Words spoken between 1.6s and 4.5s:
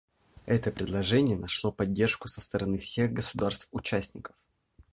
поддержку со стороны всех государств-участников.